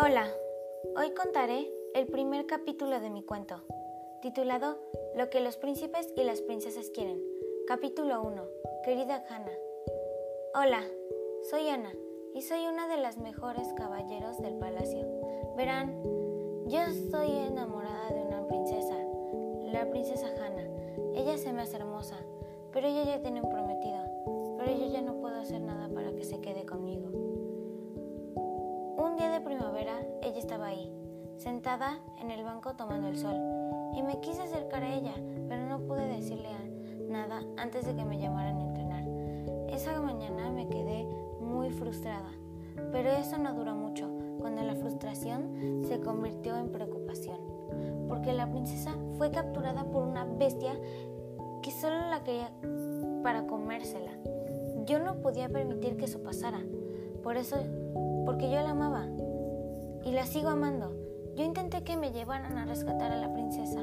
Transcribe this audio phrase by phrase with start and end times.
[0.00, 0.28] Hola,
[0.96, 3.56] hoy contaré el primer capítulo de mi cuento,
[4.22, 4.78] titulado
[5.16, 7.20] Lo que los príncipes y las princesas quieren.
[7.66, 8.44] Capítulo 1.
[8.84, 9.58] Querida Hannah.
[10.54, 10.82] Hola,
[11.50, 11.92] soy Ana
[12.32, 15.04] y soy una de las mejores caballeros del palacio.
[15.56, 16.00] Verán,
[16.68, 18.94] yo estoy enamorada de una princesa,
[19.72, 20.68] la princesa Hannah.
[21.16, 22.18] Ella se me hace hermosa,
[22.72, 23.98] pero ella ya tiene un prometido,
[24.58, 27.27] pero yo ya no puedo hacer nada para que se quede conmigo.
[29.78, 30.90] Ella estaba ahí,
[31.36, 33.36] sentada en el banco tomando el sol,
[33.94, 35.14] y me quise acercar a ella,
[35.48, 36.48] pero no pude decirle
[37.08, 39.04] nada antes de que me llamaran a entrenar.
[39.68, 41.06] Esa mañana me quedé
[41.40, 42.32] muy frustrada,
[42.90, 44.10] pero eso no duró mucho,
[44.40, 47.38] cuando la frustración se convirtió en preocupación,
[48.08, 50.72] porque la princesa fue capturada por una bestia
[51.62, 52.50] que solo la quería
[53.22, 54.10] para comérsela.
[54.86, 56.62] Yo no podía permitir que eso pasara,
[57.22, 57.56] por eso,
[58.26, 59.06] porque yo la amaba
[60.08, 60.96] y la sigo amando.
[61.36, 63.80] Yo intenté que me llevaran a rescatar a la princesa,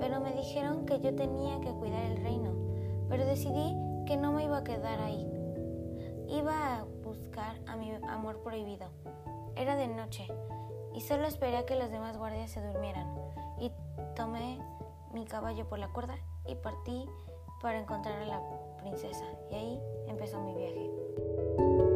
[0.00, 2.52] pero me dijeron que yo tenía que cuidar el reino,
[3.10, 5.30] pero decidí que no me iba a quedar ahí.
[6.28, 8.88] Iba a buscar a mi amor prohibido.
[9.54, 10.26] Era de noche
[10.94, 13.06] y solo esperé a que los demás guardias se durmieran
[13.60, 13.70] y
[14.16, 14.58] tomé
[15.12, 17.06] mi caballo por la cuerda y partí
[17.60, 18.42] para encontrar a la
[18.78, 19.24] princesa.
[19.50, 21.95] Y ahí empezó mi viaje.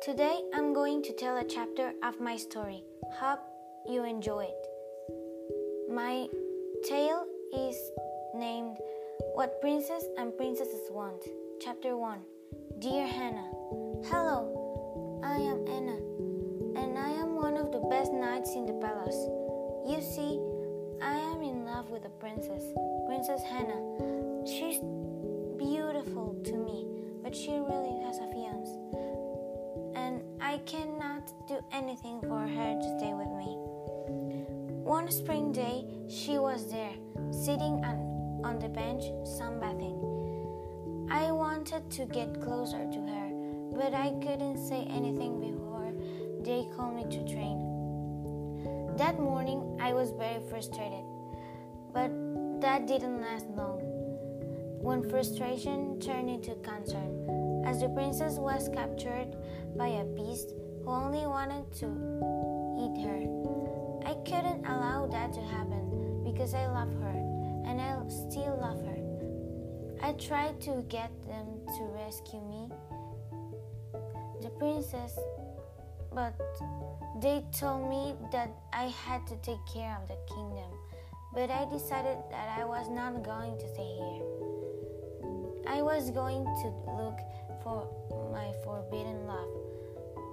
[0.00, 2.84] Today I'm going to tell a chapter of my story.
[3.14, 3.40] Hope
[3.88, 4.66] you enjoy it.
[5.92, 6.28] My
[6.88, 7.76] tale is
[8.32, 8.76] named
[9.34, 11.24] What Princess and Princesses Want.
[11.60, 12.20] Chapter 1
[12.78, 13.50] Dear Hannah,
[14.06, 15.96] Hello, I am Anna,
[16.80, 19.18] and I am one of the best knights in the palace.
[19.84, 20.38] You see,
[21.02, 22.62] I am in love with a princess,
[23.08, 23.82] Princess Hannah.
[24.46, 24.78] She's
[30.58, 33.54] I cannot do anything for her to stay with me.
[34.82, 36.96] One spring day, she was there,
[37.30, 40.02] sitting on, on the bench, sunbathing.
[41.12, 43.30] I wanted to get closer to her,
[43.72, 45.92] but I couldn't say anything before
[46.42, 48.96] they called me to train.
[48.96, 51.04] That morning, I was very frustrated,
[51.94, 52.10] but
[52.62, 53.78] that didn't last long.
[54.82, 57.17] When frustration turned into concern,
[57.68, 59.36] as the princess was captured
[59.76, 61.84] by a beast who only wanted to
[62.80, 63.20] eat her.
[64.08, 67.18] I couldn't allow that to happen because I love her
[67.66, 69.00] and I still love her.
[70.00, 71.46] I tried to get them
[71.76, 72.70] to rescue me,
[74.40, 75.18] the princess,
[76.10, 76.40] but
[77.20, 80.70] they told me that I had to take care of the kingdom.
[81.34, 84.38] But I decided that I was not going to stay here.
[85.68, 87.18] I was going to look
[87.68, 89.48] for my forbidden love.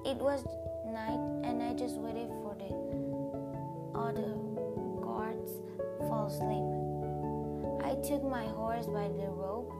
[0.05, 0.45] It was
[0.85, 2.71] night and I just waited for the
[3.97, 4.35] other
[5.01, 5.51] guards
[6.07, 6.63] fall asleep.
[7.83, 9.73] I took my horse by the rope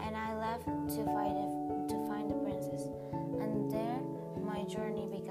[0.00, 1.48] and I left to find the,
[1.94, 2.88] to find the princess.
[3.40, 4.00] And there
[4.44, 5.27] my journey began.